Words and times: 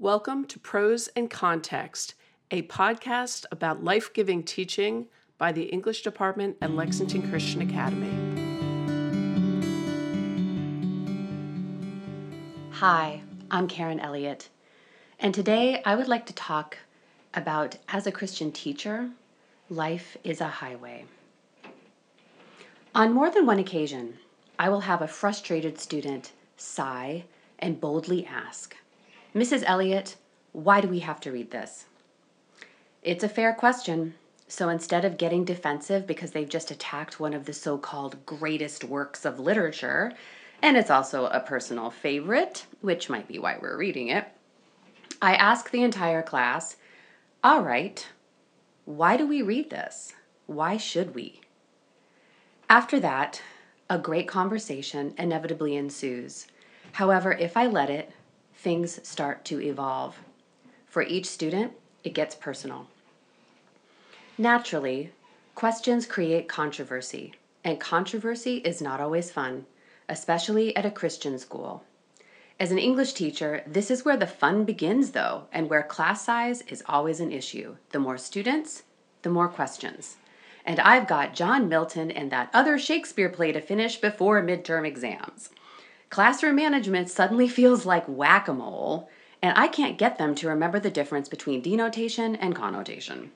Welcome 0.00 0.46
to 0.46 0.58
Prose 0.58 1.08
and 1.08 1.28
Context, 1.28 2.14
a 2.50 2.62
podcast 2.62 3.44
about 3.52 3.84
life 3.84 4.14
giving 4.14 4.42
teaching 4.42 5.08
by 5.36 5.52
the 5.52 5.64
English 5.64 6.00
Department 6.00 6.56
at 6.62 6.70
Lexington 6.70 7.28
Christian 7.28 7.60
Academy. 7.60 8.08
Hi, 12.70 13.20
I'm 13.50 13.68
Karen 13.68 14.00
Elliott, 14.00 14.48
and 15.18 15.34
today 15.34 15.82
I 15.84 15.96
would 15.96 16.08
like 16.08 16.24
to 16.24 16.32
talk 16.32 16.78
about 17.34 17.76
as 17.90 18.06
a 18.06 18.12
Christian 18.12 18.52
teacher, 18.52 19.10
life 19.68 20.16
is 20.24 20.40
a 20.40 20.48
highway. 20.48 21.04
On 22.94 23.12
more 23.12 23.30
than 23.30 23.44
one 23.44 23.58
occasion, 23.58 24.14
I 24.58 24.70
will 24.70 24.80
have 24.80 25.02
a 25.02 25.08
frustrated 25.08 25.78
student 25.78 26.32
sigh 26.56 27.24
and 27.58 27.78
boldly 27.78 28.24
ask, 28.24 28.74
Mrs. 29.34 29.62
Elliott, 29.64 30.16
why 30.52 30.80
do 30.80 30.88
we 30.88 31.00
have 31.00 31.20
to 31.20 31.30
read 31.30 31.50
this? 31.50 31.86
It's 33.02 33.22
a 33.22 33.28
fair 33.28 33.54
question, 33.54 34.14
so 34.48 34.68
instead 34.68 35.04
of 35.04 35.18
getting 35.18 35.44
defensive 35.44 36.06
because 36.06 36.32
they've 36.32 36.48
just 36.48 36.72
attacked 36.72 37.20
one 37.20 37.32
of 37.32 37.44
the 37.44 37.52
so 37.52 37.78
called 37.78 38.26
greatest 38.26 38.82
works 38.82 39.24
of 39.24 39.38
literature, 39.38 40.12
and 40.60 40.76
it's 40.76 40.90
also 40.90 41.26
a 41.26 41.40
personal 41.40 41.90
favorite, 41.90 42.66
which 42.80 43.08
might 43.08 43.28
be 43.28 43.38
why 43.38 43.56
we're 43.60 43.76
reading 43.76 44.08
it, 44.08 44.26
I 45.22 45.34
ask 45.36 45.70
the 45.70 45.82
entire 45.82 46.22
class, 46.22 46.76
All 47.44 47.62
right, 47.62 48.06
why 48.84 49.16
do 49.16 49.26
we 49.26 49.42
read 49.42 49.70
this? 49.70 50.12
Why 50.46 50.76
should 50.76 51.14
we? 51.14 51.40
After 52.68 52.98
that, 52.98 53.42
a 53.88 53.98
great 53.98 54.26
conversation 54.26 55.14
inevitably 55.16 55.76
ensues. 55.76 56.48
However, 56.92 57.32
if 57.32 57.56
I 57.56 57.66
let 57.66 57.90
it, 57.90 58.12
things 58.60 59.00
start 59.08 59.42
to 59.46 59.58
evolve. 59.60 60.18
For 60.86 61.02
each 61.02 61.24
student, 61.24 61.72
it 62.04 62.12
gets 62.12 62.34
personal. 62.34 62.88
Naturally, 64.36 65.12
questions 65.54 66.04
create 66.04 66.46
controversy, 66.46 67.32
and 67.64 67.80
controversy 67.80 68.58
is 68.58 68.82
not 68.82 69.00
always 69.00 69.30
fun, 69.30 69.64
especially 70.10 70.76
at 70.76 70.84
a 70.84 70.90
Christian 70.90 71.38
school. 71.38 71.84
As 72.58 72.70
an 72.70 72.78
English 72.78 73.14
teacher, 73.14 73.62
this 73.66 73.90
is 73.90 74.04
where 74.04 74.18
the 74.18 74.26
fun 74.26 74.66
begins, 74.66 75.12
though, 75.12 75.44
and 75.50 75.70
where 75.70 75.82
class 75.82 76.22
size 76.22 76.60
is 76.62 76.82
always 76.86 77.18
an 77.20 77.32
issue. 77.32 77.76
The 77.92 77.98
more 77.98 78.18
students, 78.18 78.82
the 79.22 79.30
more 79.30 79.48
questions. 79.48 80.16
And 80.66 80.78
I've 80.80 81.08
got 81.08 81.34
John 81.34 81.70
Milton 81.70 82.10
and 82.10 82.30
that 82.30 82.50
other 82.52 82.78
Shakespeare 82.78 83.30
play 83.30 83.52
to 83.52 83.62
finish 83.62 83.96
before 83.96 84.42
midterm 84.42 84.86
exams. 84.86 85.48
Classroom 86.10 86.56
management 86.56 87.08
suddenly 87.08 87.46
feels 87.46 87.86
like 87.86 88.04
whack 88.08 88.48
a 88.48 88.52
mole, 88.52 89.08
and 89.40 89.56
I 89.56 89.68
can't 89.68 89.96
get 89.96 90.18
them 90.18 90.34
to 90.34 90.48
remember 90.48 90.80
the 90.80 90.90
difference 90.90 91.28
between 91.28 91.62
denotation 91.62 92.34
and 92.34 92.54
connotation. 92.54 93.30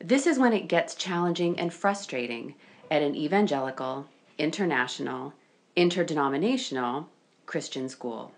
This 0.00 0.26
is 0.26 0.38
when 0.38 0.54
it 0.54 0.68
gets 0.68 0.94
challenging 0.94 1.58
and 1.60 1.72
frustrating 1.72 2.54
at 2.90 3.02
an 3.02 3.14
evangelical, 3.14 4.08
international, 4.38 5.34
interdenominational 5.76 7.10
Christian 7.44 7.90
school. 7.90 8.32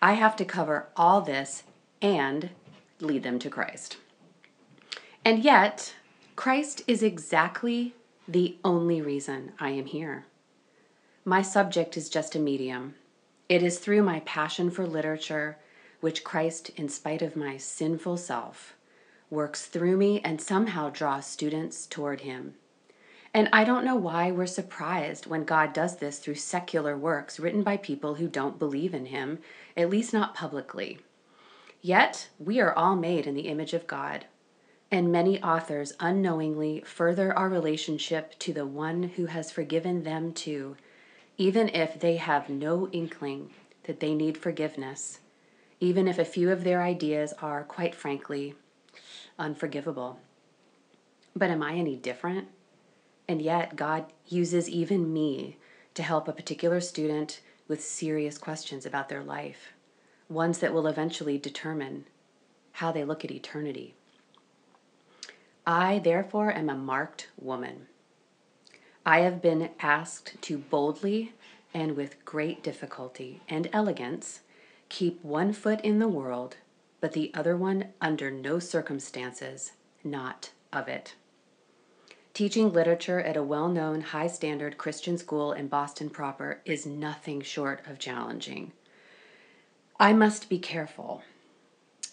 I 0.00 0.12
have 0.12 0.36
to 0.36 0.44
cover 0.44 0.86
all 0.96 1.20
this 1.20 1.64
and 2.00 2.50
lead 3.00 3.24
them 3.24 3.40
to 3.40 3.50
Christ. 3.50 3.96
And 5.24 5.42
yet, 5.42 5.94
Christ 6.36 6.82
is 6.86 7.02
exactly 7.02 7.94
the 8.28 8.56
only 8.64 9.02
reason 9.02 9.52
I 9.58 9.70
am 9.70 9.86
here. 9.86 10.26
My 11.26 11.40
subject 11.40 11.96
is 11.96 12.10
just 12.10 12.34
a 12.34 12.38
medium. 12.38 12.96
It 13.48 13.62
is 13.62 13.78
through 13.78 14.02
my 14.02 14.20
passion 14.20 14.70
for 14.70 14.86
literature, 14.86 15.56
which 16.00 16.22
Christ, 16.22 16.68
in 16.76 16.90
spite 16.90 17.22
of 17.22 17.34
my 17.34 17.56
sinful 17.56 18.18
self, 18.18 18.76
works 19.30 19.64
through 19.64 19.96
me 19.96 20.20
and 20.20 20.38
somehow 20.38 20.90
draws 20.90 21.26
students 21.26 21.86
toward 21.86 22.20
Him. 22.20 22.56
And 23.32 23.48
I 23.54 23.64
don't 23.64 23.86
know 23.86 23.96
why 23.96 24.32
we're 24.32 24.44
surprised 24.44 25.26
when 25.26 25.44
God 25.44 25.72
does 25.72 25.96
this 25.96 26.18
through 26.18 26.34
secular 26.34 26.94
works 26.94 27.40
written 27.40 27.62
by 27.62 27.78
people 27.78 28.16
who 28.16 28.28
don't 28.28 28.58
believe 28.58 28.92
in 28.92 29.06
Him, 29.06 29.38
at 29.78 29.88
least 29.88 30.12
not 30.12 30.34
publicly. 30.34 30.98
Yet, 31.80 32.28
we 32.38 32.60
are 32.60 32.74
all 32.74 32.96
made 32.96 33.26
in 33.26 33.34
the 33.34 33.48
image 33.48 33.72
of 33.72 33.86
God, 33.86 34.26
and 34.90 35.10
many 35.10 35.42
authors 35.42 35.94
unknowingly 36.00 36.82
further 36.84 37.32
our 37.32 37.48
relationship 37.48 38.38
to 38.40 38.52
the 38.52 38.66
one 38.66 39.04
who 39.04 39.24
has 39.26 39.50
forgiven 39.50 40.02
them 40.02 40.34
too 40.34 40.76
even 41.36 41.68
if 41.68 41.98
they 41.98 42.16
have 42.16 42.48
no 42.48 42.88
inkling 42.88 43.50
that 43.84 44.00
they 44.00 44.14
need 44.14 44.38
forgiveness, 44.38 45.20
even 45.80 46.06
if 46.06 46.18
a 46.18 46.24
few 46.24 46.50
of 46.50 46.64
their 46.64 46.82
ideas 46.82 47.34
are, 47.42 47.64
quite 47.64 47.94
frankly, 47.94 48.54
unforgivable. 49.38 50.18
But 51.34 51.50
am 51.50 51.62
I 51.62 51.74
any 51.74 51.96
different? 51.96 52.48
And 53.28 53.42
yet, 53.42 53.74
God 53.76 54.06
uses 54.28 54.68
even 54.68 55.12
me 55.12 55.56
to 55.94 56.02
help 56.02 56.28
a 56.28 56.32
particular 56.32 56.80
student 56.80 57.40
with 57.66 57.82
serious 57.82 58.38
questions 58.38 58.86
about 58.86 59.08
their 59.08 59.22
life, 59.22 59.72
ones 60.28 60.58
that 60.58 60.72
will 60.72 60.86
eventually 60.86 61.38
determine 61.38 62.06
how 62.72 62.92
they 62.92 63.04
look 63.04 63.24
at 63.24 63.30
eternity. 63.30 63.94
I, 65.66 65.98
therefore, 65.98 66.52
am 66.52 66.68
a 66.68 66.76
marked 66.76 67.28
woman. 67.40 67.86
I 69.06 69.20
have 69.20 69.42
been 69.42 69.68
asked 69.80 70.40
to 70.40 70.56
boldly 70.56 71.34
and 71.74 71.94
with 71.94 72.24
great 72.24 72.62
difficulty 72.62 73.42
and 73.50 73.68
elegance 73.70 74.40
keep 74.88 75.22
one 75.22 75.52
foot 75.52 75.82
in 75.82 75.98
the 75.98 76.08
world, 76.08 76.56
but 77.02 77.12
the 77.12 77.30
other 77.34 77.54
one 77.54 77.92
under 78.00 78.30
no 78.30 78.58
circumstances 78.58 79.72
not 80.02 80.52
of 80.72 80.88
it. 80.88 81.16
Teaching 82.32 82.72
literature 82.72 83.20
at 83.20 83.36
a 83.36 83.42
well 83.42 83.68
known 83.68 84.00
high 84.00 84.26
standard 84.26 84.78
Christian 84.78 85.18
school 85.18 85.52
in 85.52 85.68
Boston 85.68 86.08
proper 86.08 86.62
is 86.64 86.86
nothing 86.86 87.42
short 87.42 87.86
of 87.86 87.98
challenging. 87.98 88.72
I 90.00 90.14
must 90.14 90.48
be 90.48 90.58
careful. 90.58 91.22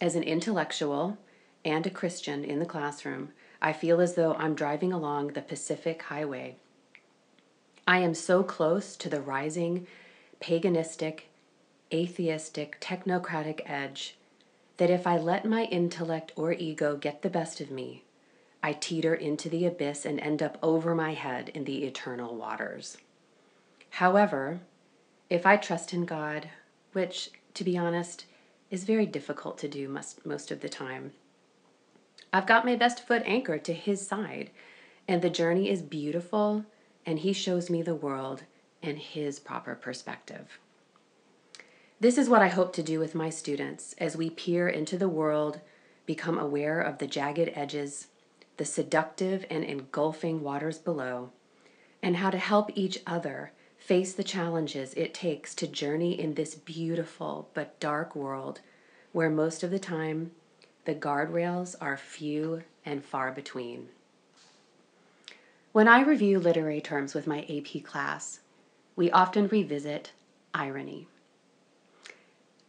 As 0.01 0.15
an 0.15 0.23
intellectual 0.23 1.17
and 1.63 1.87
a 1.87 1.89
Christian 1.89 2.43
in 2.43 2.59
the 2.59 2.65
classroom, 2.65 3.29
I 3.61 3.71
feel 3.71 4.01
as 4.01 4.15
though 4.15 4.33
I'm 4.33 4.55
driving 4.55 4.91
along 4.91 5.29
the 5.29 5.41
Pacific 5.41 6.01
Highway 6.01 6.57
I 7.91 7.97
am 7.97 8.13
so 8.13 8.41
close 8.41 8.95
to 8.95 9.09
the 9.09 9.19
rising 9.19 9.85
paganistic, 10.39 11.23
atheistic, 11.93 12.79
technocratic 12.79 13.69
edge 13.69 14.15
that 14.77 14.89
if 14.89 15.05
I 15.05 15.17
let 15.17 15.43
my 15.43 15.65
intellect 15.65 16.31
or 16.37 16.53
ego 16.53 16.95
get 16.95 17.21
the 17.21 17.29
best 17.29 17.59
of 17.59 17.69
me, 17.69 18.05
I 18.63 18.71
teeter 18.71 19.13
into 19.13 19.49
the 19.49 19.65
abyss 19.65 20.05
and 20.05 20.21
end 20.21 20.41
up 20.41 20.57
over 20.63 20.95
my 20.95 21.15
head 21.15 21.49
in 21.49 21.65
the 21.65 21.83
eternal 21.83 22.33
waters. 22.33 22.97
However, 23.89 24.61
if 25.29 25.45
I 25.45 25.57
trust 25.57 25.93
in 25.93 26.05
God, 26.05 26.47
which, 26.93 27.31
to 27.55 27.65
be 27.65 27.77
honest, 27.77 28.23
is 28.69 28.85
very 28.85 29.05
difficult 29.05 29.57
to 29.57 29.67
do 29.67 29.89
most, 29.89 30.25
most 30.25 30.49
of 30.49 30.61
the 30.61 30.69
time, 30.69 31.11
I've 32.31 32.47
got 32.47 32.63
my 32.63 32.77
best 32.77 33.05
foot 33.05 33.23
anchored 33.25 33.65
to 33.65 33.73
His 33.73 34.07
side, 34.07 34.49
and 35.09 35.21
the 35.21 35.29
journey 35.29 35.69
is 35.69 35.81
beautiful 35.81 36.63
and 37.05 37.19
He 37.19 37.33
shows 37.33 37.69
me 37.69 37.81
the 37.81 37.95
world 37.95 38.43
in 38.81 38.97
His 38.97 39.39
proper 39.39 39.75
perspective. 39.75 40.59
This 41.99 42.17
is 42.17 42.29
what 42.29 42.41
I 42.41 42.47
hope 42.47 42.73
to 42.73 42.83
do 42.83 42.99
with 42.99 43.13
my 43.13 43.29
students 43.29 43.93
as 43.99 44.17
we 44.17 44.29
peer 44.29 44.67
into 44.67 44.97
the 44.97 45.09
world, 45.09 45.59
become 46.05 46.39
aware 46.39 46.81
of 46.81 46.97
the 46.97 47.07
jagged 47.07 47.51
edges, 47.53 48.07
the 48.57 48.65
seductive 48.65 49.45
and 49.49 49.63
engulfing 49.63 50.41
waters 50.41 50.79
below, 50.79 51.31
and 52.01 52.17
how 52.17 52.31
to 52.31 52.37
help 52.37 52.71
each 52.75 52.99
other 53.05 53.51
face 53.77 54.13
the 54.13 54.23
challenges 54.23 54.93
it 54.95 55.13
takes 55.13 55.53
to 55.55 55.67
journey 55.67 56.19
in 56.19 56.33
this 56.33 56.55
beautiful 56.55 57.49
but 57.53 57.79
dark 57.79 58.15
world 58.15 58.61
where 59.11 59.29
most 59.29 59.63
of 59.63 59.71
the 59.71 59.79
time 59.79 60.31
the 60.85 60.95
guardrails 60.95 61.75
are 61.81 61.97
few 61.97 62.63
and 62.85 63.03
far 63.03 63.31
between. 63.31 63.89
When 65.73 65.87
I 65.87 66.01
review 66.01 66.37
literary 66.37 66.81
terms 66.81 67.15
with 67.15 67.27
my 67.27 67.45
AP 67.49 67.85
class, 67.85 68.41
we 68.97 69.09
often 69.09 69.47
revisit 69.47 70.11
irony. 70.53 71.07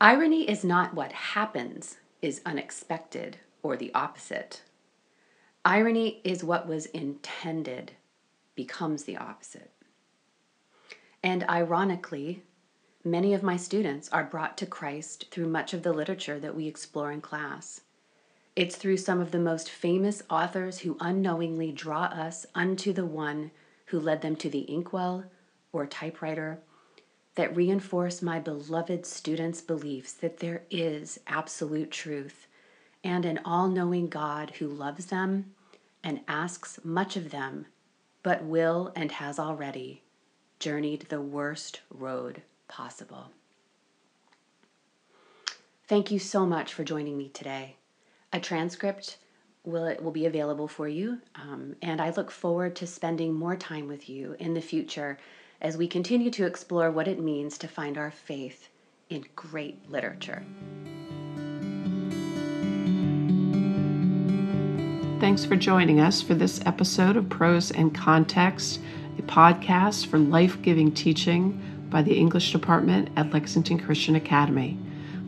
Irony 0.00 0.48
is 0.48 0.62
not 0.62 0.94
what 0.94 1.10
happens, 1.10 1.96
is 2.20 2.40
unexpected, 2.46 3.38
or 3.60 3.76
the 3.76 3.92
opposite. 3.92 4.62
Irony 5.64 6.20
is 6.22 6.44
what 6.44 6.68
was 6.68 6.86
intended, 6.86 7.90
becomes 8.54 9.02
the 9.02 9.16
opposite. 9.16 9.72
And 11.24 11.42
ironically, 11.48 12.44
many 13.02 13.34
of 13.34 13.42
my 13.42 13.56
students 13.56 14.08
are 14.10 14.22
brought 14.22 14.56
to 14.58 14.66
Christ 14.66 15.26
through 15.32 15.48
much 15.48 15.74
of 15.74 15.82
the 15.82 15.92
literature 15.92 16.38
that 16.38 16.54
we 16.54 16.68
explore 16.68 17.10
in 17.10 17.20
class. 17.20 17.80
It's 18.54 18.76
through 18.76 18.98
some 18.98 19.20
of 19.20 19.30
the 19.30 19.38
most 19.38 19.70
famous 19.70 20.22
authors 20.28 20.80
who 20.80 20.98
unknowingly 21.00 21.72
draw 21.72 22.04
us 22.04 22.44
unto 22.54 22.92
the 22.92 23.06
one 23.06 23.50
who 23.86 23.98
led 23.98 24.20
them 24.20 24.36
to 24.36 24.50
the 24.50 24.70
inkwell 24.70 25.24
or 25.72 25.86
typewriter 25.86 26.60
that 27.34 27.56
reinforce 27.56 28.20
my 28.20 28.38
beloved 28.38 29.06
students' 29.06 29.62
beliefs 29.62 30.12
that 30.12 30.38
there 30.38 30.64
is 30.70 31.18
absolute 31.26 31.90
truth 31.90 32.46
and 33.02 33.24
an 33.24 33.40
all 33.42 33.68
knowing 33.68 34.08
God 34.08 34.50
who 34.58 34.68
loves 34.68 35.06
them 35.06 35.54
and 36.04 36.20
asks 36.28 36.78
much 36.84 37.16
of 37.16 37.30
them, 37.30 37.66
but 38.22 38.44
will 38.44 38.92
and 38.94 39.12
has 39.12 39.38
already 39.38 40.02
journeyed 40.58 41.06
the 41.08 41.22
worst 41.22 41.80
road 41.90 42.42
possible. 42.68 43.30
Thank 45.88 46.10
you 46.10 46.18
so 46.18 46.44
much 46.44 46.74
for 46.74 46.84
joining 46.84 47.16
me 47.16 47.30
today. 47.30 47.76
A 48.34 48.40
transcript 48.40 49.18
will 49.62 49.84
it 49.84 50.02
will 50.02 50.10
be 50.10 50.24
available 50.24 50.66
for 50.66 50.88
you, 50.88 51.18
um, 51.34 51.76
and 51.82 52.00
I 52.00 52.10
look 52.10 52.30
forward 52.30 52.74
to 52.76 52.86
spending 52.86 53.34
more 53.34 53.56
time 53.56 53.88
with 53.88 54.08
you 54.08 54.36
in 54.38 54.54
the 54.54 54.62
future 54.62 55.18
as 55.60 55.76
we 55.76 55.86
continue 55.86 56.30
to 56.30 56.46
explore 56.46 56.90
what 56.90 57.08
it 57.08 57.20
means 57.20 57.58
to 57.58 57.68
find 57.68 57.98
our 57.98 58.10
faith 58.10 58.70
in 59.10 59.26
great 59.36 59.90
literature. 59.90 60.42
Thanks 65.20 65.44
for 65.44 65.54
joining 65.54 66.00
us 66.00 66.22
for 66.22 66.34
this 66.34 66.62
episode 66.64 67.18
of 67.18 67.28
Prose 67.28 67.70
and 67.70 67.94
Context, 67.94 68.80
a 69.18 69.22
podcast 69.22 70.06
for 70.06 70.18
life 70.18 70.62
giving 70.62 70.90
teaching 70.90 71.60
by 71.90 72.00
the 72.00 72.16
English 72.16 72.50
Department 72.50 73.10
at 73.14 73.30
Lexington 73.30 73.78
Christian 73.78 74.16
Academy. 74.16 74.78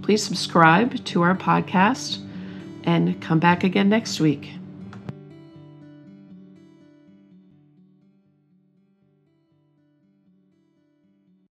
Please 0.00 0.22
subscribe 0.22 1.04
to 1.04 1.20
our 1.20 1.36
podcast 1.36 2.23
and 2.84 3.20
come 3.20 3.38
back 3.38 3.64
again 3.64 3.88
next 3.88 4.20
week. 4.20 4.52